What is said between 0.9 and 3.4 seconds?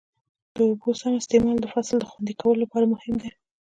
سم استعمال د فصل د خوندي کولو لپاره مهم دی.